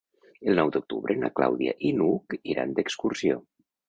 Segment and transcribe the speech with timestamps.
[0.51, 3.39] El nou d'octubre na Clàudia i n'Hug iran d'excursió.